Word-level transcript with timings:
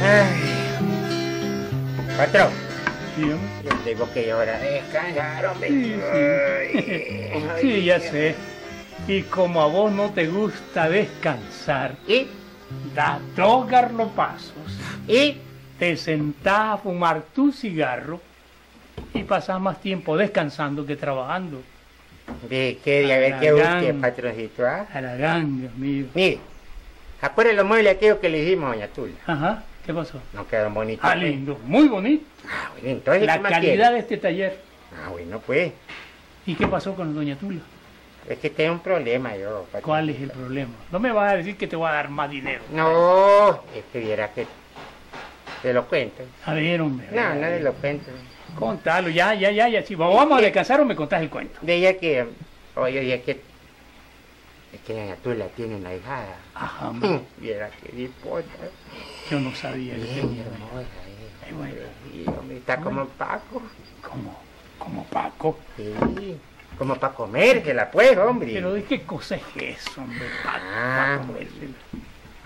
Ay. 0.00 0.52
Patrón, 2.16 2.50
Sí, 3.16 3.22
hombre. 3.24 3.38
yo 3.64 3.70
tengo 3.84 4.12
que 4.12 4.30
ahora 4.32 4.58
descansar, 4.58 5.46
hombre. 5.46 5.68
Sí, 5.68 5.94
sí. 5.94 7.32
Ay, 7.32 7.60
Sí, 7.60 7.84
ya 7.84 8.00
sé. 8.00 8.34
Y 9.08 9.22
como 9.22 9.60
a 9.60 9.66
vos 9.66 9.92
no 9.92 10.10
te 10.10 10.26
gusta 10.28 10.88
descansar, 10.88 11.96
¿Y? 12.06 12.26
da 12.94 13.18
dos 13.36 13.66
garlopazos, 13.68 14.52
¿Y? 15.08 15.36
te 15.78 15.96
sentás 15.96 16.74
a 16.74 16.78
fumar 16.78 17.22
tu 17.34 17.52
cigarro 17.52 18.20
y 19.12 19.24
pasás 19.24 19.60
más 19.60 19.80
tiempo 19.80 20.16
descansando 20.16 20.86
que 20.86 20.96
trabajando. 20.96 21.60
¿De 22.48 22.78
qué? 22.84 23.02
De 23.02 23.12
a 23.14 23.18
ver 23.18 23.40
qué 23.40 23.52
busque, 23.52 23.94
patroncito, 24.00 24.64
¿ah? 24.66 24.86
A 24.94 25.00
la 25.00 25.16
ganga, 25.16 25.68
mío. 25.76 26.06
Mire, 26.14 26.38
acuérdense 27.20 27.56
los 27.56 27.66
muebles 27.66 27.96
aquellos 27.96 28.18
que 28.18 28.28
le 28.28 28.38
hicimos 28.44 28.70
a 28.70 28.74
Doña 28.74 28.86
Tula. 28.88 29.12
Ajá, 29.26 29.64
¿qué 29.86 29.92
pasó? 29.94 30.20
No 30.32 30.46
quedaron 30.46 30.74
bonitos. 30.74 31.04
Ah, 31.04 31.12
pues. 31.14 31.24
lindo, 31.24 31.58
muy 31.64 31.88
bonito. 31.88 32.24
Ah, 32.48 32.70
bueno, 32.72 32.88
entonces, 32.88 33.26
La 33.26 33.34
¿qué 33.36 33.40
más 33.40 33.52
calidad 33.52 33.74
quiere? 33.74 33.92
de 33.92 33.98
este 33.98 34.16
taller. 34.16 34.58
Ah, 34.96 35.08
bueno, 35.10 35.40
pues. 35.40 35.72
¿Y 36.46 36.54
qué 36.54 36.66
pasó 36.66 36.94
con 36.94 37.14
Doña 37.14 37.36
Tula? 37.36 37.60
Es 38.28 38.38
que 38.38 38.50
tengo 38.50 38.72
un 38.74 38.80
problema 38.80 39.36
yo, 39.36 39.64
patrón. 39.64 39.82
¿Cuál 39.82 40.10
es 40.10 40.20
el 40.20 40.30
problema? 40.30 40.72
No 40.92 40.98
me 41.00 41.10
vas 41.12 41.32
a 41.32 41.36
decir 41.36 41.56
que 41.56 41.66
te 41.66 41.74
voy 41.76 41.88
a 41.88 41.92
dar 41.92 42.08
más 42.08 42.30
dinero. 42.30 42.62
No, 42.72 43.62
es 43.74 43.82
que 43.92 43.98
viera 44.00 44.32
que... 44.32 44.46
Te 45.62 45.72
lo 45.72 45.86
cuento. 45.86 46.22
A 46.44 46.54
ver, 46.54 46.80
hombre. 46.80 47.08
No, 47.12 47.34
no 47.34 47.40
te 47.40 47.60
lo 47.60 47.72
cuento. 47.74 48.10
Contalo, 48.56 49.08
ya, 49.08 49.34
ya, 49.34 49.50
ya, 49.50 49.68
ya. 49.68 49.82
Si 49.82 49.94
vamos 49.94 50.30
a 50.38 50.40
descansar 50.40 50.80
o 50.80 50.84
me 50.84 50.94
contás 50.96 51.20
el 51.22 51.30
cuento. 51.30 51.58
De 51.62 51.74
ella 51.74 51.96
que... 51.98 52.26
Oye, 52.76 53.00
oye, 53.00 53.22
que... 53.22 53.40
Es 54.72 54.80
que 54.86 54.92
Doña 54.94 55.16
Tula 55.16 55.46
tiene 55.56 55.76
una 55.76 55.94
hijada. 55.94 56.36
Ajá, 56.54 56.88
hombre. 56.90 57.20
Viera 57.38 57.70
que 57.70 57.92
disputa. 57.92 58.42
Yo 59.30 59.40
no 59.40 59.54
sabía 59.54 59.94
que 59.94 60.00
tenía. 60.04 60.44
bueno. 61.56 61.74
Está 62.56 62.76
como 62.78 63.06
Paco. 63.06 63.62
Como, 64.02 64.38
como 64.78 65.04
Paco. 65.06 65.58
Sí, 65.76 66.36
como 66.78 66.96
para 66.96 67.14
comérsela, 67.14 67.90
pues, 67.90 68.16
hombre. 68.18 68.50
Pero 68.52 68.72
¿de 68.74 68.84
qué 68.84 69.02
cosa 69.02 69.36
es 69.36 69.42
eso, 69.56 70.00
hombre? 70.00 70.26
Paco, 70.42 70.58
Ah. 70.64 71.16
Paco, 71.18 71.26
comérsela. 71.32 71.74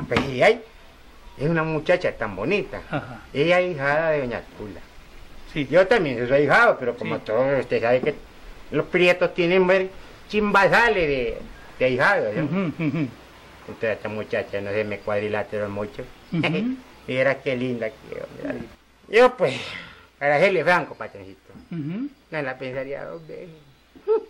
Pues 0.08 0.20
ay, 0.42 0.62
es 1.38 1.48
una 1.48 1.62
muchacha 1.62 2.12
tan 2.16 2.36
bonita. 2.36 2.80
Ajá, 2.90 3.20
Ella 3.32 3.60
es 3.60 3.74
hijada 3.74 4.10
de 4.10 4.20
Doña 4.20 4.42
Tula. 4.58 4.80
sí. 5.52 5.66
Yo 5.70 5.86
también 5.86 6.26
soy 6.28 6.42
hijado, 6.42 6.76
pero 6.78 6.96
como 6.96 7.16
Sí. 7.16 7.22
todos 7.24 7.60
usted 7.60 7.80
sabe 7.80 8.00
que 8.00 8.14
los 8.70 8.86
prietos 8.86 9.32
tienen 9.34 9.90
chimbazales 10.28 11.06
de, 11.08 11.38
de 11.78 11.84
ahijados. 11.84 12.34
¿no? 12.34 12.44
Ujú, 12.44 12.58
ujú, 12.84 13.08
Entonces 13.60 13.90
esta 13.96 14.08
muchacha 14.08 14.60
no 14.60 14.70
se 14.70 14.84
me 14.84 14.98
cuadrilátero 14.98 15.68
mucho. 15.68 16.04
Ujú. 16.32 16.76
Mira 17.06 17.40
qué 17.42 17.56
linda 17.56 17.88
que 17.90 18.22
hombre. 18.22 18.66
Yo 19.08 19.36
pues, 19.36 19.54
para 20.18 20.40
serle 20.40 20.64
franco, 20.64 20.94
patroncito, 20.94 21.52
no 21.70 22.42
la 22.42 22.58
pensaría 22.58 23.04
dos 23.04 23.26
veces. 23.26 23.54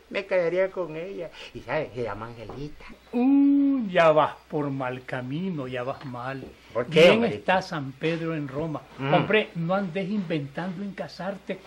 Me 0.09 0.25
quedaría 0.25 0.71
con 0.71 0.97
ella. 0.97 1.31
Y 1.53 1.61
sabes, 1.61 1.93
se 1.95 2.05
llama 2.05 2.27
Angelita. 2.27 2.85
Uh, 3.13 3.87
ya 3.89 4.11
vas 4.13 4.35
por 4.49 4.71
mal 4.71 5.05
camino, 5.05 5.67
ya 5.67 5.83
vas 5.83 6.05
mal. 6.05 6.43
¿Por 6.73 6.87
qué, 6.87 7.01
Bien 7.01 7.13
hombre? 7.15 7.35
está 7.35 7.61
San 7.61 7.93
Pedro 7.93 8.35
en 8.35 8.49
Roma. 8.49 8.81
Mm. 8.99 9.15
Hombre, 9.15 9.51
no 9.57 9.75
andes 9.75 10.09
inventando 10.09 10.83
en 10.83 10.93
casarte 10.93 11.59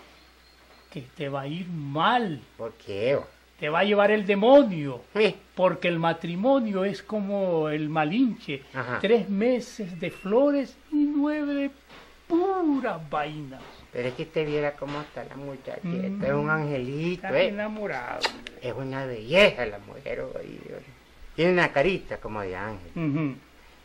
que 0.92 1.02
te 1.02 1.30
va 1.30 1.42
a 1.42 1.48
ir 1.48 1.68
mal. 1.68 2.42
¿Por 2.58 2.74
qué? 2.74 3.20
Te 3.60 3.70
va 3.70 3.80
a 3.80 3.84
llevar 3.84 4.12
el 4.12 4.26
demonio. 4.26 5.02
Porque 5.56 5.88
el 5.88 6.00
matrimonio 6.00 6.86
es 6.86 7.04
como 7.04 7.70
el 7.70 7.90
malinche. 7.90 8.64
Ajá. 8.74 9.00
Tres 9.02 9.30
meses 9.30 10.00
de 10.00 10.12
flores 10.12 10.78
y 10.92 10.96
nueve 10.96 11.54
de 11.54 11.72
puras 12.28 13.02
vainas. 13.10 13.62
Pero 13.92 14.08
es 14.08 14.14
que 14.14 14.24
usted 14.24 14.46
viera 14.46 14.74
cómo 14.74 15.02
está 15.02 15.24
la 15.24 15.36
muchacha. 15.36 15.80
Mm. 15.84 16.24
Es 16.24 16.32
un 16.32 16.50
angelito, 16.50 17.26
Estás 17.28 17.42
¿eh? 17.42 17.48
enamorado. 17.48 18.20
Es 18.62 18.74
una 18.74 19.06
belleza 19.06 19.66
la 19.66 19.80
mujer. 19.80 20.24
Tiene 21.36 21.54
una 21.54 21.72
carita 21.72 22.18
como 22.18 22.42
de 22.42 22.56
ángel. 22.56 23.36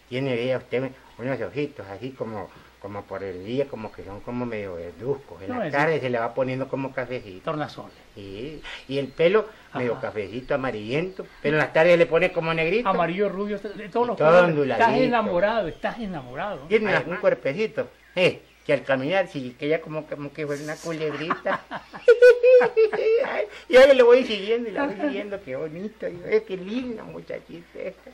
Tiene, 0.09 0.35
vea 0.37 0.59
usted, 0.59 0.91
unos 1.19 1.41
ojitos 1.41 1.87
así 1.89 2.11
como, 2.11 2.51
como 2.85 3.03
por 3.03 3.25
el 3.25 3.47
día, 3.47 3.67
como 3.67 3.91
que 3.91 4.05
son 4.05 4.21
como 4.21 4.45
medio 4.45 4.75
verduzcos. 4.75 5.41
En 5.41 5.49
No, 5.49 5.59
la 5.59 5.71
tarde 5.71 6.01
se 6.01 6.11
le 6.11 6.19
va 6.19 6.35
poniendo 6.35 6.69
como 6.69 6.93
cafecito. 6.93 7.43
Tornasol. 7.43 7.91
Sí. 8.15 8.61
Y 8.89 8.99
el 8.99 9.09
pelo 9.09 9.49
medio 9.73 9.99
cafecito, 9.99 10.55
amarillento. 10.55 11.25
Pero 11.41 11.57
en 11.57 11.61
las 11.61 11.73
tardes 11.73 11.97
le 11.97 12.05
pone 12.05 12.31
como 12.31 12.53
negrito. 12.53 12.87
Amarillo, 12.87 13.31
rubio, 13.31 13.59
de 13.59 13.89
todos 13.89 14.09
los 14.09 14.19
todo 14.19 14.43
colores. 14.43 14.71
Estás 14.73 14.99
enamorado, 14.99 15.69
estás 15.69 15.99
enamorado. 15.99 16.59
Tiene 16.69 16.95
Ay, 16.95 17.05
un 17.07 17.17
cuerpecito. 17.17 17.89
Eh, 18.17 18.43
que 18.67 18.75
al 18.75 18.83
caminar, 18.83 19.29
sí, 19.29 19.57
que 19.59 19.65
ella 19.65 19.81
como, 19.81 20.05
como 20.07 20.31
que 20.31 20.47
fue 20.47 20.63
una 20.63 20.77
culebrita. 20.77 21.63
Ay, 21.71 23.47
yo 23.71 23.95
le 23.95 24.03
voy 24.03 24.27
siguiendo 24.27 24.69
y 24.69 24.73
la 24.73 24.85
voy 24.85 24.97
siguiendo, 24.97 25.43
qué 25.43 25.57
bonito. 25.57 26.05
Eh, 26.05 26.45
qué 26.47 26.59
linda 26.59 27.03
muchachita 27.03 27.79
esta. 27.79 28.11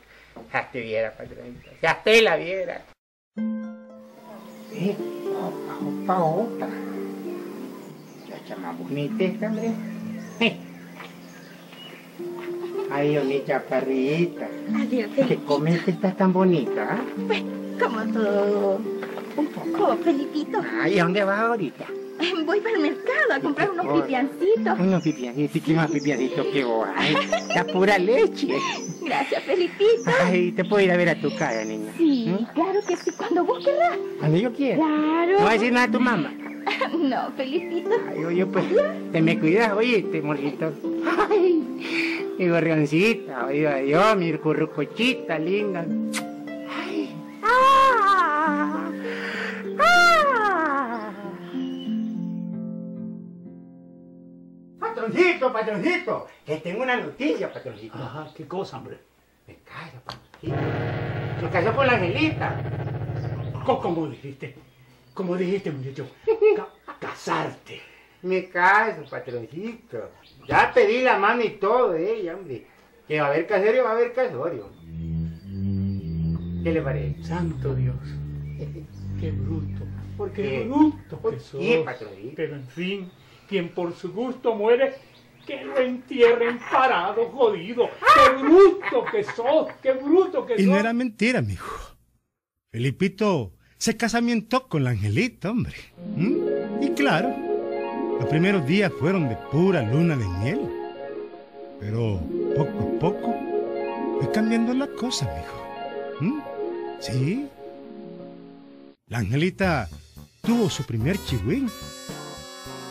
Ya 0.53 0.71
te 0.71 0.81
viera, 0.81 1.11
patronita. 1.17 1.71
Ya 1.83 2.01
te 2.05 2.23
la 2.23 2.37
viera. 2.37 2.83
Eh, 4.73 4.97
opa, 5.37 5.75
opa, 5.85 6.25
opa. 6.25 6.69
Muchacha 8.21 8.57
más 8.57 8.79
bonita 8.79 9.25
esta. 9.25 9.53
Eh. 10.41 10.57
Ay, 12.91 13.11
Dios 13.11 13.25
mi 13.25 13.45
chaparrita. 13.45 14.49
Adiós, 14.75 15.11
¿Qué 15.15 15.37
comes 15.47 15.83
que 15.83 15.93
estás 15.93 16.17
tan 16.17 16.33
bonita? 16.33 17.01
Pues, 17.27 17.43
como 17.81 18.03
todo, 18.13 18.81
un 19.37 19.47
poco, 19.47 19.97
Felipito. 19.99 20.61
Ay, 20.81 20.99
¿a 20.99 21.05
dónde 21.05 21.25
vas 21.25 21.41
ahorita? 21.41 21.87
Voy 22.47 22.61
para 22.61 22.77
el 22.77 22.83
mercado 22.83 23.33
a 23.35 23.41
comprar 23.41 23.71
unos 23.71 24.01
pipiancitos. 24.03 24.79
Unos 24.79 25.03
pipiacitos, 25.03 25.63
¿qué 25.65 25.73
más 25.75 25.91
pipiacitos 25.91 26.47
que 26.47 26.65
vos? 26.65 26.89
Ay, 26.97 27.15
la 27.55 27.65
pura 27.65 27.99
leche. 27.99 28.49
Gracias, 29.03 29.43
Felipito. 29.45 30.11
Ay, 30.23 30.53
te 30.53 30.65
puedo 30.65 30.85
ir 30.85 30.93
a 30.93 30.97
ver 30.97 31.09
a 31.11 31.15
tu 31.21 31.35
casa, 31.37 31.65
niña. 31.65 31.93
Sí, 31.97 32.27
¿Mm? 32.29 32.45
claro 32.55 32.81
que 32.87 32.97
sí, 32.97 33.11
cuando 33.17 33.45
vos 33.45 33.65
querrás. 33.65 33.99
Cuando 34.19 34.37
yo 34.39 34.53
quiera. 34.53 34.77
Claro. 34.77 35.39
No 35.39 35.45
va 35.45 35.51
a 35.51 35.55
decir 35.55 35.73
nada 35.73 35.87
a 35.87 35.91
tu 35.91 36.01
mamá. 36.01 36.33
No, 36.99 37.33
Felipito. 37.37 37.91
Ay, 38.11 38.25
oye, 38.25 38.47
pues, 38.47 38.65
te 39.13 39.23
me 39.23 39.39
cuidas, 39.39 39.73
oíste, 39.73 40.21
morrito. 40.23 40.73
Ay, 41.31 41.65
mi 42.39 42.49
gorrioncita, 42.49 43.47
oiga 43.47 43.77
Dios, 43.77 44.17
mi 44.17 44.33
currucochita 44.35 45.39
linda. 45.39 45.85
Patroncito, 55.41 55.53
patroncito, 55.53 56.27
que 56.45 56.57
tengo 56.59 56.83
una 56.83 56.97
noticia, 56.97 57.53
patroncito. 57.53 57.97
Ajá, 57.97 58.29
qué 58.37 58.47
cosa, 58.47 58.77
hombre. 58.79 58.99
Me 59.47 59.55
caso, 59.65 59.97
patroncito. 60.05 61.41
Se 61.41 61.49
casó 61.51 61.75
con 61.77 61.87
la 61.87 61.95
Angelita. 61.95 62.63
¿Cómo 63.65 64.07
dijiste? 64.09 64.55
¿Cómo 65.15 65.37
dijiste, 65.37 65.71
muchacho? 65.71 66.09
Ca- 66.57 66.69
casarte. 67.01 67.81
Me 68.23 68.49
caso, 68.51 69.03
patroncito. 69.11 70.11
Ya 70.47 70.71
pedí 70.75 71.03
la 71.03 71.19
mano 71.19 71.43
y 71.43 71.51
todo 71.51 71.93
de 71.93 72.13
ella, 72.21 72.35
hombre. 72.37 72.67
Que 73.09 73.21
va 73.21 73.29
a 73.29 73.31
haber 73.31 73.47
caserio, 73.47 73.85
va 73.85 73.91
a 73.91 73.93
haber 73.95 74.13
casorio. 74.13 74.69
¿Qué 76.63 76.73
le 76.73 76.83
parece? 76.83 77.25
Santo 77.25 77.75
Dios. 77.75 77.97
Qué 79.19 79.31
bruto. 79.33 79.85
Qué 80.35 80.43
qué? 80.43 80.65
bruto 80.65 81.17
¿Por 81.19 81.37
qué, 81.39 81.83
patroncito? 81.85 82.35
Pero 82.37 82.57
en 82.57 82.67
fin, 82.69 83.11
quien 83.49 83.71
por 83.71 83.95
su 83.95 84.13
gusto 84.13 84.55
muere, 84.55 84.95
que 85.51 85.65
lo 85.65 85.79
entierren 85.81 86.61
parado, 86.71 87.27
jodido. 87.31 87.89
Qué 88.15 88.43
bruto 88.43 89.05
que 89.11 89.25
sos, 89.25 89.69
qué 89.83 89.93
bruto 89.95 90.47
que 90.47 90.55
Y 90.55 90.59
sos. 90.59 90.67
no 90.67 90.79
era 90.79 90.93
mentira, 90.93 91.43
mijo. 91.43 91.97
Felipito 92.71 93.53
se 93.77 93.97
casamientó 93.97 94.69
con 94.69 94.85
la 94.85 94.91
Angelita, 94.91 95.51
hombre. 95.51 95.75
¿Mm? 96.15 96.83
Y 96.83 96.91
claro, 96.91 97.35
los 98.21 98.29
primeros 98.29 98.65
días 98.65 98.93
fueron 99.01 99.29
de 99.29 99.37
pura 99.51 99.83
luna 99.83 100.17
de 100.17 100.29
miel. 100.29 100.61
Pero 101.81 102.21
poco 102.57 102.79
a 102.79 103.01
poco 103.01 103.37
fue 104.21 104.31
cambiando 104.31 104.73
la 104.73 104.87
cosa, 104.87 105.29
mijo. 105.35 106.21
¿Mm? 106.21 106.41
Sí. 107.01 107.49
La 109.09 109.19
Angelita 109.19 109.89
tuvo 110.43 110.71
su 110.71 110.85
primer 110.85 111.19
chihuín. 111.25 111.69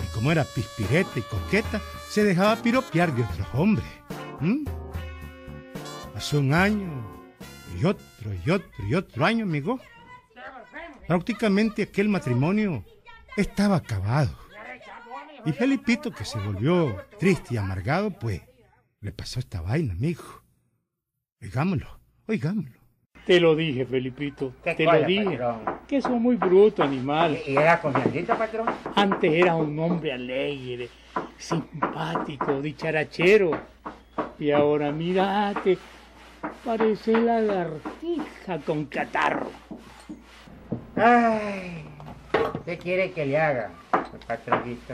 Y 0.03 0.13
como 0.13 0.29
era 0.29 0.43
pispireta 0.43 1.11
y 1.17 1.21
coqueta, 1.21 1.79
se 2.09 2.23
dejaba 2.23 2.55
piropear 2.57 3.13
de 3.13 3.23
otros 3.23 3.47
hombres. 3.53 3.87
¿Mm? 4.39 4.65
Pasó 6.13 6.39
un 6.39 6.53
año, 6.53 6.89
y 7.79 7.85
otro, 7.85 8.31
y 8.45 8.49
otro, 8.49 8.87
y 8.87 8.95
otro 8.95 9.25
año, 9.25 9.43
amigo. 9.45 9.79
Prácticamente 11.07 11.83
aquel 11.83 12.09
matrimonio 12.09 12.83
estaba 13.37 13.77
acabado. 13.77 14.31
Y 15.45 15.51
Felipito, 15.53 16.11
que 16.11 16.25
se 16.25 16.37
volvió 16.39 16.95
triste 17.17 17.53
y 17.55 17.57
amargado, 17.57 18.11
pues 18.11 18.41
le 18.99 19.11
pasó 19.11 19.39
esta 19.39 19.61
vaina, 19.61 19.93
amigo. 19.93 20.23
Oigámoslo, 21.41 21.87
oigámoslo. 22.27 22.77
Te 23.25 23.39
lo 23.39 23.55
dije, 23.55 23.85
Felipito. 23.85 24.53
¿Qué 24.63 24.73
Te 24.75 24.85
cosa, 24.85 24.99
lo 24.99 25.07
dije. 25.07 25.37
patrón? 25.37 25.79
que 25.87 26.01
son 26.01 26.21
muy 26.21 26.35
bruto, 26.35 26.83
animal. 26.83 27.37
¿Y 27.47 27.51
era 27.55 27.79
confiancita, 27.81 28.37
patrón? 28.37 28.67
Antes 28.95 29.31
era 29.31 29.55
un 29.55 29.77
hombre 29.79 30.11
alegre, 30.11 30.89
simpático, 31.37 32.61
dicharachero. 32.61 33.51
Y 34.37 34.51
ahora 34.51 34.91
mírate, 34.91 35.77
parece 36.63 37.11
lagartija 37.13 38.59
con 38.65 38.85
catarro. 38.85 39.51
Ay, 40.95 41.85
¿qué 42.65 42.77
quiere 42.77 43.11
que 43.11 43.25
le 43.25 43.39
haga, 43.39 43.71
patroncito? 44.27 44.93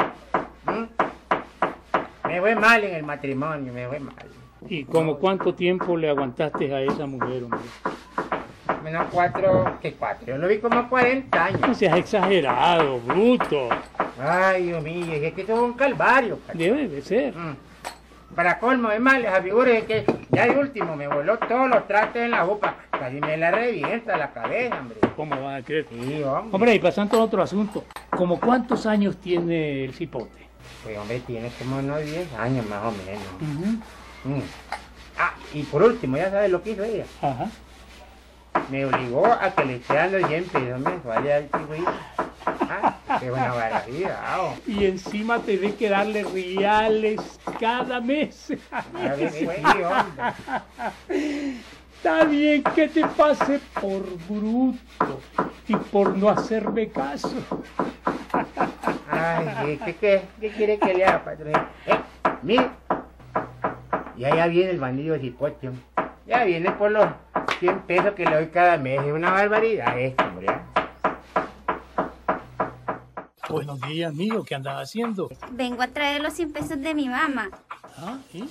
¿Mm? 0.66 2.28
Me 2.28 2.42
fue 2.42 2.56
mal 2.56 2.84
en 2.84 2.96
el 2.96 3.04
matrimonio, 3.04 3.74
me 3.74 3.88
fue 3.88 4.00
mal. 4.00 4.16
¿Y 4.68 4.84
como 4.86 5.18
cuánto 5.18 5.54
tiempo 5.54 5.96
le 5.96 6.10
aguantaste 6.10 6.74
a 6.74 6.82
esa 6.82 7.06
mujer, 7.06 7.44
hombre? 7.44 7.60
Menos 8.84 9.08
cuatro, 9.12 9.78
¿qué 9.82 9.94
cuatro? 9.94 10.28
Yo 10.28 10.38
lo 10.38 10.48
vi 10.48 10.60
como 10.60 10.88
40 10.90 11.46
años. 11.46 11.62
No 11.62 11.74
seas 11.74 11.98
exagerado, 11.98 13.00
bruto. 13.00 13.70
Ay, 14.20 14.68
Dios 14.68 14.84
mío, 14.84 15.06
es 15.12 15.34
que 15.34 15.42
esto 15.42 15.54
es 15.54 15.60
un 15.60 15.74
calvario. 15.74 16.40
Debe 16.54 16.88
de 16.88 17.02
ser. 17.02 17.36
Mm. 17.36 17.56
Para 18.36 18.60
colmo 18.60 18.90
de 18.90 19.00
males, 19.00 19.32
afigure 19.32 19.86
que 19.86 20.06
ya 20.30 20.46
de 20.48 20.58
último 20.58 20.96
me 20.96 21.08
voló 21.08 21.38
todos 21.38 21.70
los 21.70 21.88
trastes 21.88 22.24
en 22.24 22.32
la 22.32 22.44
boca. 22.44 22.76
Casi 22.92 23.22
me 23.22 23.38
la 23.38 23.52
revienta 23.52 24.18
la 24.18 24.32
cabeza, 24.32 24.80
hombre. 24.80 24.98
¿Cómo 25.16 25.42
van 25.42 25.56
a 25.56 25.64
creer? 25.64 25.86
Sí, 25.90 26.24
hombre. 26.24 26.50
Hombre, 26.52 26.76
y 26.76 26.80
pasando 26.80 27.20
a 27.20 27.24
otro 27.24 27.42
asunto, 27.42 27.86
¿como 28.10 28.40
cuántos 28.40 28.86
años 28.86 29.18
tiene 29.18 29.86
el 29.86 29.94
cipote? 29.94 30.48
Pues 30.84 30.98
hombre, 30.98 31.20
tiene 31.22 31.50
como 31.60 31.78
unos 31.78 32.04
10 32.04 32.34
años 32.34 32.66
más 32.68 32.84
o 32.84 32.92
menos. 32.92 33.80
Mm. 34.24 34.42
Ah, 35.18 35.34
y 35.54 35.64
por 35.64 35.84
último, 35.84 36.18
ya 36.18 36.30
sabes 36.30 36.52
lo 36.52 36.62
que 36.62 36.72
hizo 36.72 36.84
ella. 36.84 37.06
Ajá. 37.22 37.48
Me 38.70 38.86
obligó 38.86 39.26
a 39.26 39.52
que 39.52 39.66
le 39.66 39.76
echaran 39.76 40.12
los 40.12 40.28
100 40.28 40.44
pesos 40.46 40.80
mensuales 40.80 41.32
al 41.32 41.62
chihuahua. 41.62 41.94
Ah, 42.70 43.20
qué 43.20 43.30
buena 43.30 43.54
barbaridad. 43.54 44.40
oh. 44.40 44.56
Y 44.68 44.86
encima 44.86 45.40
tenés 45.40 45.76
que 45.76 45.90
darle 45.90 46.24
reales 46.24 47.40
cada 47.60 48.00
mes. 48.02 48.52
Está 51.98 52.24
bien 52.26 52.64
que 52.76 52.88
te 52.88 53.06
pase 53.08 53.60
por 53.82 54.04
bruto 54.28 55.20
y 55.68 55.76
por 55.76 56.16
no 56.18 56.30
hacerme 56.30 56.90
caso. 56.90 57.34
Ay, 59.10 59.80
¿qué, 59.84 59.96
qué, 59.96 60.22
qué 60.40 60.50
quiere 60.52 60.78
que 60.78 60.94
le 60.94 61.06
haga, 61.06 61.24
patrón? 61.24 61.54
Eh, 61.88 62.00
mire. 62.44 62.70
Y 64.18 64.26
allá 64.26 64.48
viene 64.48 64.72
el 64.72 64.80
bandido 64.80 65.18
cipote. 65.18 65.72
Ya 66.28 66.44
viene 66.44 66.72
por 66.72 66.92
los 66.92 67.08
100 67.60 67.80
pesos 67.82 68.14
que 68.14 68.26
le 68.26 68.36
doy 68.36 68.48
cada 68.48 68.78
mes. 68.78 69.00
Es 69.02 69.12
una 69.12 69.32
barbaridad 69.32 70.00
esto, 70.00 70.24
hombre. 70.26 70.48
Buenos 73.56 73.80
días, 73.88 74.12
amigo, 74.12 74.44
¿qué 74.44 74.54
andas 74.54 74.82
haciendo? 74.82 75.30
Vengo 75.52 75.82
a 75.82 75.88
traer 75.88 76.22
los 76.22 76.34
100 76.34 76.52
pesos 76.52 76.82
de 76.82 76.94
mi 76.94 77.08
mamá 77.08 77.50
¿Ah? 77.98 78.18
¿Sí? 78.30 78.50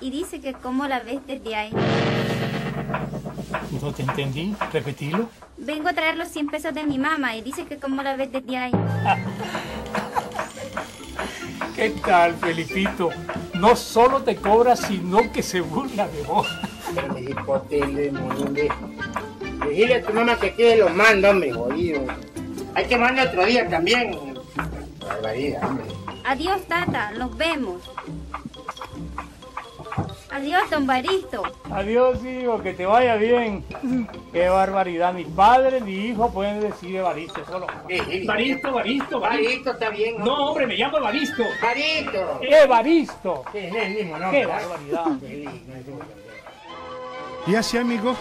y 0.00 0.10
dice 0.10 0.40
que 0.40 0.52
cómo 0.52 0.88
la 0.88 0.98
ves 0.98 1.20
desde 1.28 1.54
ahí. 1.54 1.70
No 3.80 3.92
te 3.92 4.02
entendí, 4.02 4.56
repetilo. 4.72 5.28
Vengo 5.58 5.90
a 5.90 5.92
traer 5.92 6.16
los 6.16 6.26
100 6.26 6.48
pesos 6.48 6.74
de 6.74 6.82
mi 6.82 6.98
mamá 6.98 7.36
y 7.36 7.42
dice 7.42 7.66
que 7.66 7.76
cómo 7.76 8.02
la 8.02 8.16
ves 8.16 8.32
desde 8.32 8.56
ahí. 8.56 8.72
¿Qué 11.76 11.90
tal, 12.04 12.34
Felipito? 12.34 13.10
No 13.54 13.76
solo 13.76 14.22
te 14.22 14.34
cobra, 14.34 14.74
sino 14.74 15.30
que 15.30 15.44
se 15.44 15.60
burla 15.60 16.08
de 16.08 16.22
vos. 16.22 16.48
Dile 19.70 19.94
a 19.94 20.02
tu 20.02 20.12
mamá 20.12 20.36
que 20.40 20.52
quiere 20.52 20.78
los 20.78 20.92
manda, 20.92 21.30
hombre, 21.30 21.52
jodido. 21.52 22.02
Hay 22.74 22.86
que 22.86 22.96
mandar 22.96 23.28
otro 23.28 23.44
día 23.44 23.68
también. 23.68 24.31
Barbaridad, 25.22 25.62
hombre. 25.68 25.84
Adiós, 26.24 26.62
tata, 26.66 27.12
nos 27.12 27.36
vemos. 27.36 27.80
Adiós, 30.30 30.62
don 30.70 30.86
Baristo. 30.86 31.42
Adiós, 31.70 32.24
hijo, 32.24 32.62
que 32.62 32.72
te 32.72 32.86
vaya 32.86 33.16
bien. 33.16 33.64
Qué 34.32 34.48
barbaridad, 34.48 35.12
ni 35.12 35.24
padre 35.24 35.80
ni 35.80 35.92
hijo 36.06 36.32
pueden 36.32 36.60
decir 36.60 36.96
Evaristo, 36.96 37.44
solo. 37.46 37.66
Evaristo, 37.88 38.22
Evaristo, 38.32 38.68
Evaristo. 38.68 39.20
Barito 39.20 39.70
está 39.72 39.90
bien, 39.90 40.18
¿no? 40.18 40.24
No, 40.24 40.46
hombre, 40.48 40.66
me 40.66 40.74
llamo 40.76 40.96
Evaristo. 40.98 41.44
Barito. 41.62 42.40
Evaristo. 42.42 43.44
Sí, 43.52 43.58
es 43.58 43.74
el 43.74 43.94
mismo 43.94 44.18
nombre. 44.18 44.40
Qué 44.40 44.46
barbaridad. 44.46 45.06
Es 45.22 45.86
un- 45.86 47.52
Y 47.52 47.54
así, 47.54 47.76
amigos, 47.76 48.16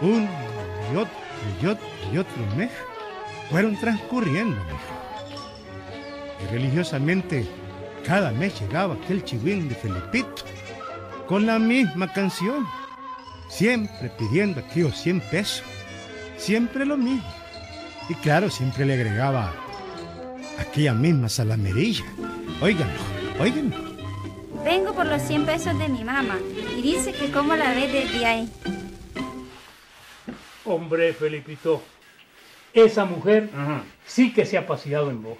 un 0.00 0.28
y 0.92 0.96
otro 0.96 1.14
y 1.62 1.66
otro 1.66 1.86
y 2.12 2.18
otro 2.18 2.32
mes 2.56 2.70
fueron 3.50 3.76
transcurriendo, 3.76 4.56
mijo. 4.56 4.94
Y 6.42 6.52
religiosamente, 6.52 7.46
cada 8.06 8.32
mes 8.32 8.60
llegaba 8.60 8.94
aquel 8.94 9.24
chihuín 9.24 9.68
de 9.68 9.74
Felipito 9.74 10.44
con 11.26 11.46
la 11.46 11.58
misma 11.58 12.12
canción, 12.12 12.66
siempre 13.48 14.10
pidiendo 14.18 14.60
aquellos 14.60 14.96
100 14.98 15.20
pesos, 15.30 15.62
siempre 16.36 16.84
lo 16.84 16.96
mismo. 16.96 17.24
Y 18.08 18.14
claro, 18.16 18.50
siempre 18.50 18.84
le 18.84 18.94
agregaba 18.94 19.54
aquella 20.58 20.92
misma 20.92 21.28
salamerilla. 21.28 22.04
Óiganlo, 22.60 23.00
óiganlo. 23.40 23.76
Vengo 24.64 24.94
por 24.94 25.06
los 25.06 25.22
100 25.22 25.46
pesos 25.46 25.78
de 25.78 25.88
mi 25.88 26.04
mamá 26.04 26.38
y 26.76 26.82
dice 26.82 27.12
que 27.12 27.30
cómo 27.30 27.54
la 27.54 27.72
ves 27.72 27.92
desde 27.92 28.26
ahí. 28.26 28.50
Hombre, 30.64 31.12
Felipito, 31.12 31.82
esa 32.72 33.04
mujer 33.04 33.50
sí 34.06 34.32
que 34.32 34.46
se 34.46 34.56
ha 34.58 34.66
paseado 34.66 35.10
en 35.10 35.22
vos. 35.22 35.38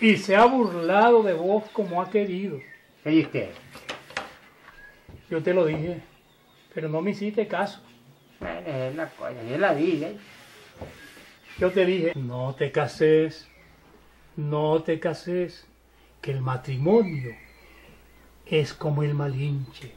Y 0.00 0.16
se 0.16 0.36
ha 0.36 0.44
burlado 0.46 1.22
de 1.22 1.34
vos 1.34 1.64
como 1.72 2.00
ha 2.00 2.10
querido. 2.10 2.58
¿Qué 3.04 3.10
dice 3.10 3.26
usted? 3.26 3.50
Yo 5.30 5.42
te 5.42 5.54
lo 5.54 5.66
dije, 5.66 6.00
pero 6.74 6.88
no 6.88 7.00
me 7.00 7.12
hiciste 7.12 7.46
caso. 7.46 7.80
Bueno, 8.40 8.60
es 8.66 8.94
la 8.96 9.08
cosa, 9.10 9.42
es 9.42 9.60
la. 9.60 9.78
¿eh? 9.78 10.16
Yo 11.58 11.70
te 11.70 11.84
dije, 11.84 12.12
no 12.16 12.54
te 12.58 12.72
cases, 12.72 13.48
no 14.36 14.82
te 14.82 14.98
cases, 14.98 15.66
que 16.20 16.32
el 16.32 16.40
matrimonio 16.40 17.34
es 18.46 18.74
como 18.74 19.02
el 19.02 19.14
malinche. 19.14 19.92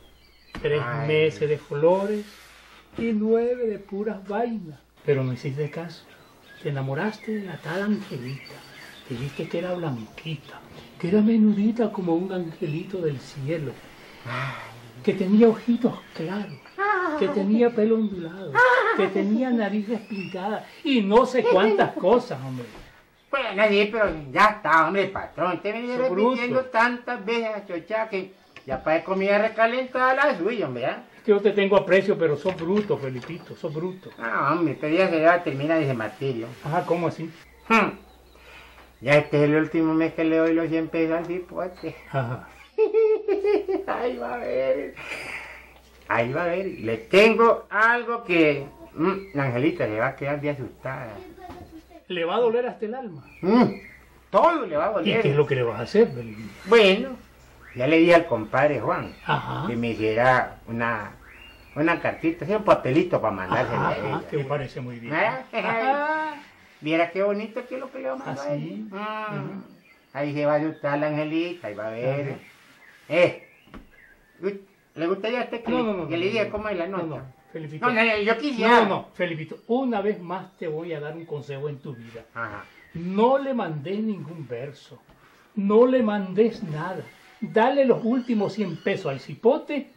Tres 0.61 0.81
Ay. 0.83 1.07
meses 1.07 1.49
de 1.49 1.57
flores 1.57 2.25
y 2.97 3.11
nueve 3.13 3.67
de 3.67 3.79
puras 3.79 4.27
vainas. 4.27 4.79
Pero 5.05 5.23
no 5.23 5.33
hiciste 5.33 5.69
caso. 5.69 6.05
Te 6.61 6.69
enamoraste 6.69 7.39
de 7.39 7.45
la 7.45 7.57
tal 7.57 7.81
Angelita. 7.81 8.53
Dijiste 9.09 9.47
que 9.49 9.59
era 9.59 9.73
blanquita, 9.73 10.59
que 10.99 11.09
era 11.09 11.21
menudita 11.21 11.91
como 11.91 12.15
un 12.15 12.31
angelito 12.31 12.99
del 12.99 13.19
cielo, 13.19 13.71
que 15.03 15.13
tenía 15.13 15.49
ojitos 15.49 15.93
claros, 16.15 16.57
que 17.19 17.27
tenía 17.27 17.69
pelo 17.69 17.95
ondulado, 17.95 18.53
que 18.95 19.07
tenía 19.07 19.49
nariz 19.49 19.87
despintada 19.87 20.65
y 20.83 21.01
no 21.01 21.25
sé 21.25 21.43
cuántas 21.43 21.93
cosas, 21.93 22.39
hombre. 22.43 22.65
Bueno, 23.29 23.63
sí, 23.67 23.89
pero 23.91 24.11
ya 24.31 24.45
está, 24.45 24.87
hombre, 24.87 25.07
patrón. 25.07 25.59
Sos 25.63 26.09
bruto. 26.11 26.29
repitiendo 26.29 26.65
tantas 26.65 27.25
veces 27.25 27.49
a 27.55 27.65
chocha 27.65 28.07
que 28.07 28.31
ya 28.65 28.83
para 28.83 29.03
comida 29.03 29.39
recalentada 29.39 30.13
la 30.13 30.37
suya, 30.37 30.67
hombre. 30.67 30.85
¿ah? 30.85 31.03
Es 31.17 31.23
que 31.23 31.31
yo 31.31 31.41
te 31.41 31.51
tengo 31.51 31.75
aprecio, 31.75 32.15
pero 32.15 32.37
sos 32.37 32.55
bruto, 32.55 32.95
Felipito, 32.97 33.55
sos 33.55 33.73
bruto. 33.73 34.11
Ah, 34.19 34.53
hombre, 34.53 34.77
pero 34.79 34.95
ya 34.95 35.09
se 35.09 35.19
va 35.21 35.33
a 35.33 35.43
terminar 35.43 35.81
ese 35.81 35.95
martirio. 35.95 36.47
Ajá, 36.63 36.85
¿cómo 36.85 37.07
así? 37.07 37.29
Hmm. 37.67 38.02
Ya 39.03 39.15
este 39.17 39.37
es 39.43 39.49
el 39.49 39.55
último 39.57 39.93
mes 39.93 40.13
que 40.13 40.23
le 40.23 40.37
doy 40.37 40.53
los 40.53 40.69
100 40.69 40.87
pesos 40.87 41.17
al 41.17 41.25
cipote. 41.25 41.93
Ahí 43.87 44.17
va 44.17 44.33
a 44.35 44.37
ver. 44.37 44.95
Ahí 46.07 46.31
va 46.31 46.43
a 46.43 46.47
ver. 46.47 46.65
Le 46.67 46.97
tengo 46.97 47.65
algo 47.69 48.23
que... 48.23 48.65
mm, 48.93 49.13
la 49.33 49.43
Angelita 49.43 49.85
le 49.87 49.99
va 49.99 50.07
a 50.07 50.15
quedar 50.15 50.39
bien 50.39 50.55
asustada. 50.55 51.09
Le 52.07 52.23
va 52.25 52.35
a 52.35 52.39
doler 52.39 52.65
hasta 52.67 52.85
el 52.85 52.95
alma. 52.95 53.25
Mm, 53.41 53.63
todo 54.29 54.65
le 54.65 54.77
va 54.77 54.85
a 54.87 54.91
¿Y 54.91 54.93
doler. 54.93 55.21
qué 55.21 55.29
es 55.31 55.35
lo 55.35 55.45
que 55.47 55.55
le 55.55 55.63
vas 55.63 55.79
a 55.81 55.83
hacer, 55.83 56.07
Felipito? 56.07 56.49
Bueno, 56.65 57.09
ya 57.75 57.87
le 57.87 57.97
di 57.97 58.13
al 58.13 58.25
compadre 58.25 58.79
Juan 58.79 59.13
Ajá. 59.25 59.67
que 59.67 59.75
me 59.75 59.89
hiciera 59.89 60.59
una, 60.67 61.11
una 61.75 61.99
cartita, 61.99 62.45
así 62.45 62.53
un 62.53 62.63
papelito 62.63 63.19
para 63.19 63.33
mandársela 63.35 63.89
a 63.89 63.97
ella. 63.97 64.21
me 64.31 64.43
parece 64.45 64.79
muy 64.79 64.99
bien. 64.99 65.13
Ajá. 65.13 66.35
Viera 66.83 67.09
qué 67.11 67.23
bonito 67.23 67.65
que 67.65 67.75
es 67.75 67.79
lo 67.79 67.89
que 67.91 67.99
le 67.99 68.09
va 68.09 68.13
a 68.13 68.17
mandar 68.17 68.37
¿Ah, 68.39 68.51
a 68.51 68.55
sí? 68.57 68.87
ella. 68.91 69.41
Mm, 69.41 69.63
Ahí 70.11 70.33
se 70.33 70.45
va 70.45 70.53
a 70.53 70.57
asustar 70.57 70.99
la 70.99 71.07
Angelita, 71.07 71.67
ahí 71.69 71.73
va 71.73 71.87
a 71.87 71.91
ver. 71.91 72.35
Eh, 73.09 73.47
¿le 74.95 75.07
gustaría 75.07 75.41
a 75.41 75.43
usted 75.45 75.63
que, 75.63 75.71
No, 75.71 75.81
no, 75.83 75.93
no. 75.93 76.07
que 76.07 76.17
le 76.17 76.25
no, 76.25 76.31
diga 76.31 76.43
no, 76.45 76.51
cómo 76.51 76.69
es 76.69 76.77
la 76.77 76.87
no, 76.87 76.97
nota? 76.97 77.21
No, 77.21 77.33
Felipito. 77.51 77.87
No, 77.87 77.93
no, 77.93 78.03
no, 78.05 78.17
yo 78.21 78.37
quisiera. 78.37 78.81
No, 78.81 78.85
no, 78.89 79.07
Felipito, 79.13 79.57
una 79.67 80.01
vez 80.01 80.21
más 80.21 80.55
te 80.57 80.67
voy 80.67 80.93
a 80.93 80.99
dar 80.99 81.15
un 81.15 81.25
consejo 81.25 81.69
en 81.69 81.79
tu 81.79 81.95
vida. 81.95 82.25
Ajá. 82.33 82.65
No 82.93 83.37
le 83.37 83.53
mandés 83.53 83.99
ningún 83.99 84.47
verso. 84.47 84.99
No 85.55 85.87
le 85.87 86.03
mandes 86.03 86.61
nada. 86.63 87.03
Dale 87.39 87.85
los 87.85 88.03
últimos 88.03 88.53
100 88.53 88.83
pesos 88.83 89.07
al 89.11 89.19
cipote 89.19 89.89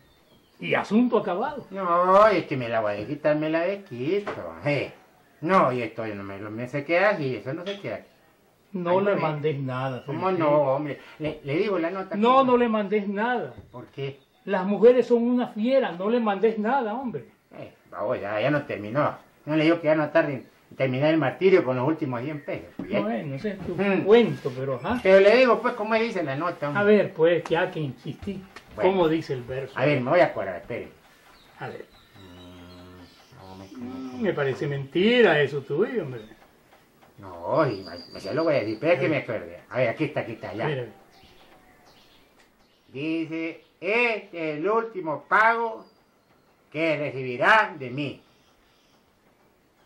y 0.60 0.74
asunto 0.74 1.18
acabado. 1.18 1.66
No, 1.70 2.26
es 2.28 2.44
que 2.46 2.56
me 2.56 2.68
la 2.68 2.80
voy 2.80 2.94
a 2.94 3.06
quitar, 3.06 3.36
me 3.36 3.50
la 3.50 3.60
de 3.62 3.82
quito. 3.82 4.32
Eh. 4.64 4.92
No, 5.40 5.72
y 5.72 5.82
esto 5.82 6.06
no 6.06 6.22
me, 6.22 6.38
me 6.38 6.68
se 6.68 6.84
queda 6.84 7.10
así, 7.10 7.36
eso 7.36 7.52
no 7.52 7.64
se 7.64 7.78
queda 7.80 7.96
aquí. 7.96 8.06
No 8.72 8.98
Ay, 8.98 9.04
le 9.04 9.16
mandes 9.16 9.58
nada. 9.60 10.02
¿Cómo 10.04 10.30
no, 10.30 10.50
hombre? 10.74 10.98
Le, 11.18 11.40
le 11.44 11.56
digo 11.56 11.78
la 11.78 11.90
nota. 11.90 12.16
No, 12.16 12.44
no 12.44 12.56
le 12.56 12.68
mandes 12.68 13.08
nada. 13.08 13.54
¿Por 13.70 13.86
qué? 13.86 14.18
Las 14.44 14.66
mujeres 14.66 15.06
son 15.06 15.22
una 15.22 15.48
fiera, 15.48 15.92
no 15.92 16.10
le 16.10 16.20
mandes 16.20 16.58
nada, 16.58 16.94
hombre. 16.94 17.24
Eh, 17.58 17.72
vamos, 17.90 18.20
ya, 18.20 18.40
ya 18.40 18.50
no 18.50 18.62
terminó. 18.64 19.16
No 19.46 19.56
le 19.56 19.64
digo 19.64 19.80
que 19.80 19.86
ya 19.86 19.94
no 19.94 20.08
tarde 20.10 20.32
en 20.70 20.76
terminar 20.76 21.10
el 21.14 21.18
martirio 21.18 21.64
con 21.64 21.76
los 21.76 21.86
últimos 21.86 22.20
100 22.22 22.44
pesos. 22.44 22.68
Bien. 22.78 23.02
Bueno, 23.02 23.34
ese 23.36 23.50
es 23.52 23.58
tu 23.60 23.74
Mm. 23.76 24.02
cuento, 24.04 24.52
pero 24.56 24.74
ajá. 24.76 25.00
Pero 25.02 25.20
le 25.20 25.36
digo, 25.36 25.60
pues, 25.62 25.74
¿cómo 25.74 25.94
dice 25.94 26.22
la 26.22 26.36
nota? 26.36 26.68
hombre? 26.68 26.80
A 26.82 26.84
ver, 26.84 27.12
pues, 27.14 27.44
ya 27.44 27.70
que 27.70 27.80
insistí. 27.80 28.42
Bueno. 28.74 28.90
¿Cómo 28.90 29.08
dice 29.08 29.32
el 29.32 29.42
verso? 29.42 29.72
A 29.78 29.86
ver, 29.86 30.00
me 30.00 30.10
voy 30.10 30.20
a 30.20 30.26
acordar, 30.26 30.56
espere. 30.56 30.88
A 31.60 31.68
ver. 31.68 31.86
No, 33.76 34.18
me- 34.18 34.32
parece 34.32 34.66
mentira 34.66 35.40
eso 35.40 35.62
tuyo, 35.62 36.02
hombre. 36.02 36.22
No, 37.18 37.66
y 37.66 37.82
me, 38.12 38.20
se 38.20 38.34
lo 38.34 38.44
voy 38.44 38.54
a 38.54 38.58
decir, 38.58 38.74
espera 38.74 38.98
que 39.00 39.08
me 39.08 39.16
acuerde. 39.18 39.60
A 39.70 39.76
ver, 39.78 39.88
aquí 39.88 40.04
está, 40.04 40.20
aquí 40.20 40.32
está, 40.32 40.52
ya. 40.54 40.66
Dice, 42.88 43.64
este 43.80 44.52
es 44.52 44.58
el 44.58 44.68
último 44.68 45.24
pago 45.28 45.84
que 46.70 46.96
recibirás 46.96 47.78
de 47.78 47.90
mí. 47.90 48.22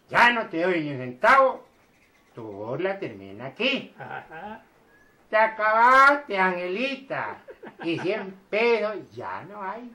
Ya 0.09 0.31
no 0.33 0.49
te 0.49 0.63
doy 0.63 0.81
ni 0.83 0.91
un 0.93 0.99
centavo, 0.99 1.65
tu 2.35 2.43
burla 2.43 2.99
termina 2.99 3.47
aquí. 3.47 3.95
Ajá. 3.99 4.63
Te 5.29 5.37
acabaste, 5.37 6.37
Angelita, 6.37 7.39
y 7.85 7.97
100 8.01 8.35
pesos 8.51 8.97
ya 9.13 9.45
no 9.45 9.63
hay. 9.63 9.89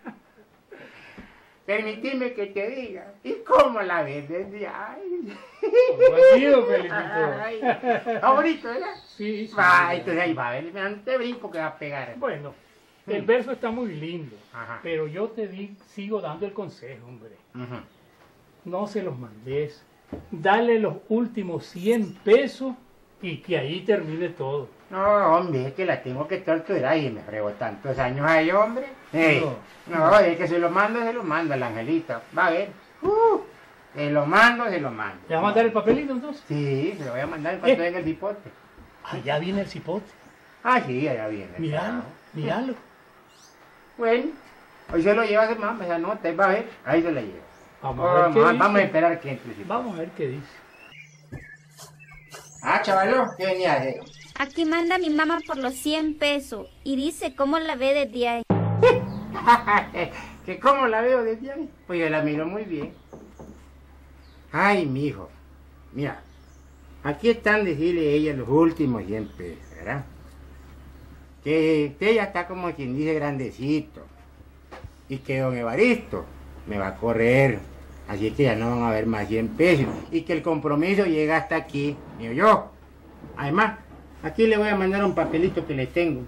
Permitime 1.66 2.34
que 2.34 2.46
te 2.48 2.70
diga, 2.70 3.14
¿y 3.24 3.34
cómo 3.44 3.82
la 3.82 4.04
ves 4.04 4.30
desde 4.30 4.68
ha 4.68 4.96
sido, 6.36 6.66
Felipito? 6.68 6.96
Ay, 7.42 7.60
Favorito, 8.22 8.68
¿verdad? 8.68 8.94
Sí, 9.08 9.48
sí. 9.48 9.56
Va, 9.58 9.96
entonces 9.96 10.22
ahí 10.22 10.34
va, 10.34 10.52
ver, 10.52 10.72
te 11.04 11.18
brinco 11.18 11.50
que 11.50 11.58
va 11.58 11.66
a 11.68 11.78
pegar. 11.80 12.16
Bueno, 12.18 12.54
el 13.08 13.24
Mm. 13.24 13.26
verso 13.26 13.52
está 13.52 13.72
muy 13.72 13.96
lindo, 13.96 14.36
Ajá. 14.54 14.80
pero 14.84 15.08
yo 15.08 15.30
te 15.30 15.48
di, 15.48 15.76
sigo 15.88 16.22
dando 16.22 16.46
el 16.46 16.54
consejo, 16.54 17.08
hombre. 17.08 17.32
No 18.64 18.86
se 18.86 19.02
los 19.02 19.18
mandes. 19.18 19.84
Dale 20.30 20.80
los 20.80 20.98
últimos 21.10 21.66
100 21.66 22.14
pesos 22.24 22.76
y 23.22 23.38
que 23.38 23.58
ahí 23.58 23.82
termine 23.82 24.30
todo. 24.30 24.70
No, 24.90 25.36
hombre, 25.36 25.68
es 25.68 25.74
que 25.74 25.86
la 25.86 26.02
tengo 26.04 26.28
que 26.28 26.38
torturar 26.38 26.96
y 26.98 27.10
me 27.10 27.22
frego 27.22 27.52
tantos 27.54 27.98
años 27.98 28.26
ahí, 28.30 28.52
hombre. 28.52 28.86
Ey, 29.14 29.44
no, 29.88 30.20
es 30.20 30.38
que 30.38 30.48
se 30.48 30.60
lo 30.60 30.70
mando, 30.70 31.02
se 31.02 31.12
lo 31.14 31.24
mando 31.24 31.54
al 31.54 31.64
angelito. 31.64 32.22
Va 32.38 32.48
a 32.48 32.52
ver. 32.52 32.70
Uh, 33.02 33.40
se 33.96 34.10
lo 34.12 34.26
mando, 34.26 34.66
se 34.70 34.80
lo 34.80 34.92
mando. 34.92 35.18
¿Le 35.28 35.36
vas 35.36 35.44
a 35.44 35.46
mandar 35.48 35.66
el 35.66 35.72
papelito 35.72 36.14
entonces? 36.14 36.44
Sí, 36.48 36.94
se 36.98 37.06
lo 37.06 37.12
voy 37.12 37.20
a 37.22 37.28
mandar 37.28 37.54
en 37.56 37.60
cuanto 37.62 37.82
Eh. 37.82 37.86
venga 37.86 38.00
el 38.00 38.06
dipote. 38.06 38.52
Allá 39.06 39.40
viene 39.40 39.62
el 39.62 39.68
cipote. 39.68 40.12
Ah, 40.64 40.82
sí, 40.86 41.08
allá 41.08 41.28
viene. 41.28 41.52
Míralo, 41.58 42.04
míralo. 42.34 42.74
Bueno, 43.98 44.32
hoy 44.94 45.02
se 45.02 45.14
lo 45.14 45.24
lleva 45.24 45.46
ese 45.46 45.56
mamá, 45.56 45.84
esa 45.86 45.98
nota, 45.98 46.28
ahí 46.28 46.36
va 46.36 46.46
a 46.46 46.50
ver. 46.50 46.66
Ahí 46.86 47.02
se 47.02 47.12
la 47.12 47.22
lleva. 47.22 47.44
Vamos 47.82 48.10
a 48.10 48.14
ver 48.14 48.24
a- 48.24 48.28
dice. 48.30 48.40
vamos 48.60 48.76
a 48.80 48.82
esperar 48.84 49.20
que 49.20 49.30
entre 49.32 49.50
el 49.50 49.56
cipote. 49.56 49.70
Vamos 49.74 49.96
a 49.96 50.00
ver 50.00 50.10
qué 50.12 50.28
dice. 50.28 50.48
Ah, 52.68 52.82
chavalo, 52.82 53.28
¿qué 53.38 53.46
venía 53.46 53.74
hacer? 53.74 54.02
Aquí 54.40 54.66
manda 54.66 54.98
mi 54.98 55.12
mamá 55.12 55.38
por 55.46 55.58
los 55.58 55.76
100 55.76 56.18
pesos 56.18 56.68
y 56.84 56.96
dice 56.96 57.36
cómo 57.36 57.60
la 57.60 57.76
ve 57.76 57.94
desde 57.94 58.28
ahí. 58.28 58.44
que 60.48 60.60
cómo 60.60 60.88
la 60.88 61.02
veo 61.02 61.24
desde 61.24 61.52
ahí. 61.52 61.70
Pues 61.86 62.00
yo 62.00 62.10
la 62.10 62.24
miro 62.24 62.48
muy 62.48 62.64
bien. 62.64 62.92
Ay, 64.52 64.88
mi 64.88 65.06
hijo. 65.06 65.30
Mira, 65.94 66.24
aquí 67.04 67.30
están 67.30 67.66
decirle 67.66 68.16
ella 68.16 68.34
los 68.34 68.50
últimos 68.50 69.06
100 69.06 69.28
pesos, 69.38 69.70
¿verdad? 69.76 70.04
Que 71.44 71.90
usted 71.92 72.16
ya 72.16 72.24
está 72.24 72.48
como 72.48 72.74
quien 72.74 72.98
dice 72.98 73.14
grandecito. 73.14 74.02
Y 75.08 75.20
que 75.20 75.40
don 75.40 75.56
Evaristo 75.56 76.26
me 76.66 76.80
va 76.80 76.88
a 76.88 76.96
correr. 76.96 77.60
Así 78.08 78.32
que 78.32 78.44
ya 78.44 78.56
no 78.56 78.70
van 78.70 78.84
a 78.84 78.90
haber 78.90 79.08
más 79.08 79.28
100 79.28 79.50
pesos. 79.50 79.88
Y 80.12 80.22
que 80.22 80.34
el 80.34 80.42
compromiso 80.42 81.06
llega 81.06 81.38
hasta 81.38 81.56
aquí, 81.56 81.98
digo 82.20 82.34
yo. 82.34 82.72
Además, 83.38 83.80
aquí 84.24 84.48
le 84.48 84.58
voy 84.58 84.70
a 84.70 84.76
mandar 84.76 85.04
un 85.04 85.16
papelito 85.16 85.66
que 85.66 85.74
le 85.74 85.88
tengo. 85.88 86.24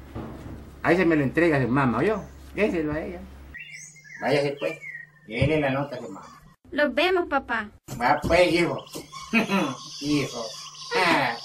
Ahí 0.82 0.98
se 0.98 1.06
me 1.06 1.16
lo 1.16 1.24
entrega 1.24 1.62
su 1.62 1.68
mamá, 1.68 2.04
yo. 2.04 2.24
Déselo 2.56 2.94
a 2.94 3.00
ella. 3.00 3.20
Váyase 4.22 4.56
pues. 4.60 4.80
Dele 5.28 5.60
la 5.60 5.70
nota 5.70 5.96
a 5.96 6.00
su 6.00 6.10
mamá. 6.10 6.26
Los 6.72 6.94
vemos, 6.94 7.28
papá. 7.28 7.70
Va 8.02 8.20
pues, 8.22 8.52
hijo. 8.52 8.84
hijo. 10.02 10.46
Ah. 10.96 11.38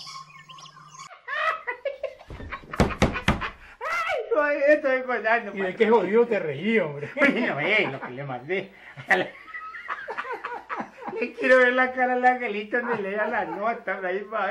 Ay, 4.41 4.59
estoy 4.69 4.97
acordando. 4.97 5.53
¿Y 5.55 5.61
de 5.61 5.75
qué 5.77 5.89
jodido 5.89 6.27
te 6.27 6.39
reí, 6.39 6.79
hombre? 6.79 7.11
Bueno, 7.17 7.61
eh, 7.61 7.89
lo 7.91 8.01
que 8.01 8.11
le 8.11 8.25
mandé. 8.25 8.71
Quiero 11.31 11.59
ver 11.59 11.73
la 11.73 11.93
cara 11.93 12.15
al 12.15 12.25
angelito 12.25 12.81
donde 12.81 13.03
lea 13.03 13.29
la 13.29 13.45
nota, 13.45 13.97
por 13.97 14.07
ahí 14.07 14.23
va. 14.33 14.51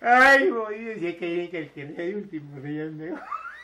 Ay, 0.00 0.50
voy 0.50 0.74
a 0.74 0.88
decir 0.88 1.18
que 1.18 1.26
dicen 1.26 1.50
que 1.50 1.58
el 1.58 1.70
que 1.70 1.84
lee 1.84 1.94
de 1.94 2.16
último 2.16 2.60
día 2.60 2.84
es 2.84 2.92
mejor. 2.92 3.20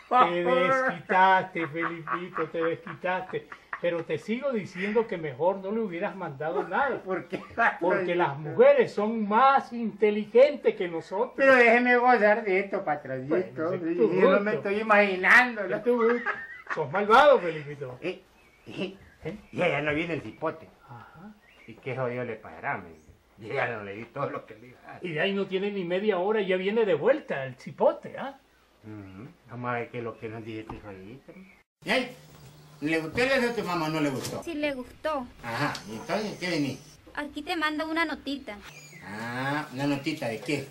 Te 0.08 0.44
desquitaste, 0.44 1.66
Felipito, 1.68 2.48
te 2.48 2.62
desquitaste. 2.62 3.48
Pero 3.80 4.04
te 4.04 4.16
sigo 4.16 4.52
diciendo 4.52 5.08
que 5.08 5.18
mejor 5.18 5.56
no 5.56 5.72
le 5.72 5.80
hubieras 5.80 6.14
mandado 6.14 6.62
nada. 6.68 7.02
¿Por 7.02 7.26
qué? 7.26 7.42
Porque 7.80 8.14
las 8.14 8.38
mujeres 8.38 8.92
son 8.92 9.28
más 9.28 9.72
inteligentes 9.72 10.76
que 10.76 10.86
nosotros. 10.86 11.32
Pero 11.36 11.56
déjeme 11.56 11.96
gozar 11.96 12.44
de 12.44 12.60
esto, 12.60 12.84
patroncito. 12.84 13.68
Bueno, 13.70 13.84
sí, 13.84 14.20
yo 14.20 14.30
no 14.30 14.40
me 14.40 14.54
estoy 14.54 14.80
imaginando. 14.80 15.62
Tú, 15.80 16.20
sos 16.72 16.92
malvado, 16.92 17.40
Felipito. 17.40 17.98
Eh, 18.00 18.22
eh, 18.68 18.96
¿Eh? 19.24 19.36
Y 19.52 19.58
ya 19.58 19.80
no 19.80 19.94
viene 19.94 20.14
el 20.14 20.20
cipote. 20.20 20.68
Ajá. 21.00 21.34
¿Y 21.66 21.74
qué 21.74 21.96
jodido 21.96 22.24
le 22.24 22.36
pasará? 22.36 22.78
Me 22.78 22.88
dice. 22.90 23.02
Yo 23.38 23.54
ya 23.54 23.66
no 23.68 23.82
le 23.84 23.94
di 23.94 24.04
todo 24.06 24.30
lo 24.30 24.46
que 24.46 24.54
le 24.56 24.68
iba 24.68 24.78
a 24.86 24.92
dar. 24.92 25.04
Y 25.04 25.12
de 25.12 25.20
ahí 25.20 25.32
no 25.32 25.46
tiene 25.46 25.70
ni 25.70 25.84
media 25.84 26.18
hora 26.18 26.40
y 26.40 26.46
ya 26.46 26.56
viene 26.56 26.84
de 26.84 26.94
vuelta 26.94 27.44
el 27.44 27.54
cipote, 27.56 28.16
¿ah? 28.18 28.38
Ujú. 28.84 29.28
Vamos 29.50 29.70
a 29.70 29.74
ver 29.74 29.90
qué 29.90 29.98
es 29.98 30.04
lo 30.04 30.18
que 30.18 30.28
nos 30.28 30.44
dice 30.44 30.60
este 30.60 30.80
jodidito. 30.80 31.32
¿Y 31.84 31.90
ahí? 31.90 32.16
¿Le 32.80 32.98
gustó 33.00 33.22
el 33.22 33.28
beso 33.28 33.50
a 33.50 33.54
tu 33.54 33.62
mamá 33.64 33.86
o 33.86 33.88
no 33.90 34.00
le 34.00 34.10
gustó? 34.10 34.42
Si 34.42 34.54
le 34.54 34.72
gustó, 34.74 35.26
Ajá, 35.44 35.72
¿y 35.88 35.92
entonces 35.96 36.36
qué 36.38 36.50
venís? 36.50 36.80
aquí 37.14 37.42
te 37.42 37.54
mando 37.56 37.88
una 37.88 38.04
notita. 38.04 38.58
Ah, 39.04 39.68
una 39.72 39.86
notita 39.86 40.28
de 40.28 40.40
qué. 40.40 40.66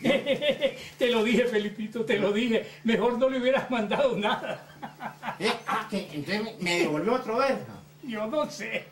te 0.98 1.10
lo 1.10 1.24
dije, 1.24 1.44
Felipito, 1.46 2.04
te 2.04 2.18
lo 2.18 2.32
dije. 2.32 2.66
Mejor 2.84 3.18
no 3.18 3.28
le 3.28 3.40
hubieras 3.40 3.70
mandado 3.70 4.16
nada. 4.16 4.64
¿Eh? 5.40 5.50
Ah, 5.66 5.86
que 5.90 6.08
entonces 6.12 6.42
me- 6.42 6.56
me 6.62 6.78
devolvió 6.80 7.14
otro 7.14 7.38
verso. 7.38 7.77
Yo 8.02 8.26
no 8.26 8.50
sé. 8.50 8.84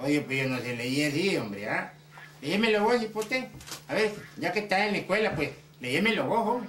Oye, 0.00 0.20
pues 0.20 0.42
yo 0.42 0.48
no 0.48 0.58
sé 0.58 0.76
leer 0.76 1.10
así, 1.10 1.36
hombre, 1.36 1.68
¿ah? 1.68 1.92
Léemelo 2.40 2.84
vos, 2.84 3.00
cipote. 3.00 3.50
A 3.88 3.94
ver, 3.94 4.12
ya 4.36 4.52
que 4.52 4.60
estás 4.60 4.82
en 4.82 4.92
la 4.92 4.98
escuela, 4.98 5.34
pues, 5.34 5.50
léemelo 5.80 6.26
vos, 6.26 6.46
hombre. 6.46 6.68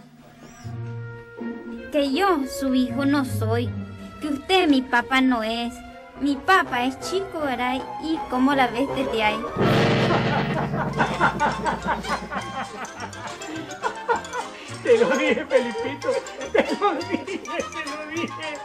Que 1.91 2.11
yo, 2.11 2.39
su 2.47 2.73
hijo, 2.73 3.05
no 3.05 3.23
soy. 3.25 3.69
Que 4.19 4.29
usted 4.29 4.67
mi 4.67 4.81
papá 4.81 5.21
no 5.21 5.43
es. 5.43 5.75
Mi 6.21 6.35
papá 6.35 6.85
es 6.85 6.99
chico, 6.99 7.41
¿verdad? 7.41 7.79
Y 8.03 8.17
cómo 8.31 8.55
la 8.55 8.65
ves 8.67 8.87
desde 8.95 9.21
ahí. 9.23 9.37
Te 14.83 14.97
lo 14.97 15.09
dije, 15.17 15.45
Felipito. 15.45 16.09
Te 16.51 16.65
lo 16.79 16.95
dije, 16.95 17.37
te 17.37 17.85
lo 17.85 18.07
dije. 18.09 18.57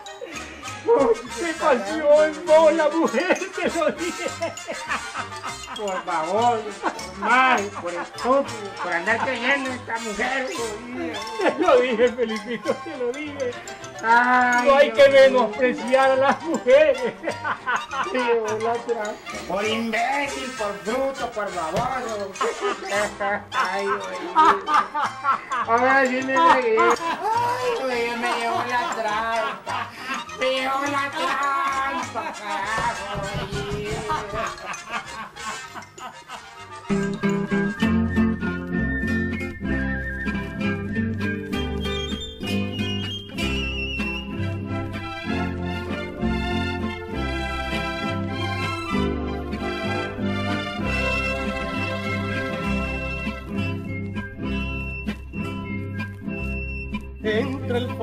Se 1.38 1.54
paseó 1.54 2.24
en 2.24 2.46
vos 2.46 2.72
la 2.74 2.88
mujer, 2.90 3.38
te 3.56 3.68
lo 3.78 3.90
dije. 3.92 4.24
Por 5.76 6.04
favor, 6.04 6.60
por 6.60 7.18
mal, 7.18 7.62
por 7.82 7.92
estúpido, 7.94 8.70
por 8.82 8.92
andar 8.92 9.18
creyendo 9.24 9.70
en 9.70 9.76
esta 9.76 9.98
mujer. 10.00 10.48
Te 11.38 11.58
lo 11.58 11.80
dije, 11.80 12.12
Felipito, 12.12 12.74
te 12.74 12.96
lo 12.96 13.12
dije. 13.12 13.52
Ay, 14.06 14.68
No 14.68 14.76
hay 14.76 14.90
Dios 14.90 14.98
que 15.06 15.12
menospreciar 15.12 16.10
a 16.10 16.16
las 16.16 16.42
mujeres. 16.42 17.14
Por 19.48 19.64
imbécil, 19.64 20.50
por 20.58 20.84
bruto, 20.84 21.30
por 21.30 21.54
baboso. 21.54 22.32
Ay. 23.52 23.88
Ahora 25.66 26.06
sí 26.06 26.22
me 26.22 26.52
regué. 26.54 26.76
Ay, 26.78 28.16
me 28.20 28.38
llevó 28.38 28.62
la 28.68 28.94
trampa. 28.94 29.83
Me 30.44 30.50
llevó 30.50 30.84
la 30.84 31.10
trampa, 31.10 32.34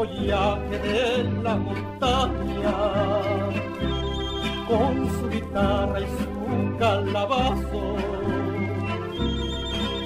follaje 0.02 0.80
de 0.80 1.24
la 1.44 1.56
montaña, 1.56 2.78
con 4.68 4.94
su 5.16 5.30
guitarra 5.30 6.00
y 6.00 6.08
su 6.20 6.78
calabazo, 6.80 7.84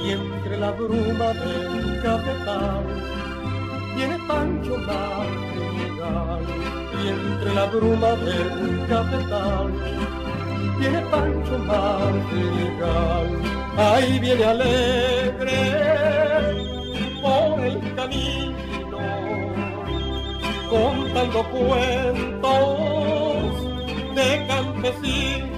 y 0.06 0.12
entre 0.12 0.58
la 0.58 0.72
bruma 0.72 1.30
del 1.44 2.02
cafetal, 2.04 2.84
viene 3.96 4.18
Pancho 4.28 4.78
Madrigal, 4.90 6.44
y 7.02 7.08
entre 7.08 7.54
la 7.54 7.66
bruma 7.68 8.12
del 8.28 8.88
cafetal, 8.90 9.72
viene 10.78 11.02
Pancho 11.12 11.58
Madrigal, 11.72 13.28
ahí 13.78 14.20
viene 14.20 14.44
alegre 14.44 15.56
por 17.22 17.60
el 17.62 17.96
camino 17.96 18.55
contando 20.76 21.44
cuentos 21.50 22.52
de 24.16 24.46
campesinos. 24.48 25.56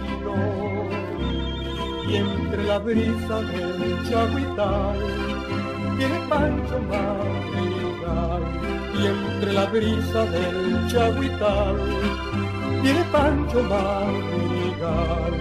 Y 2.07 2.15
entre 2.15 2.63
la 2.63 2.79
brisa 2.79 3.41
del 3.41 4.09
chaguital 4.09 4.97
viene 5.97 6.19
Pancho 6.29 6.79
Madrigal 6.89 8.41
y 8.97 9.07
entre 9.07 9.53
la 9.53 9.65
brisa 9.65 10.25
del 10.25 10.87
chaguital 10.87 11.75
viene 12.81 13.03
Pancho 13.11 13.61
Madrigal 13.63 15.33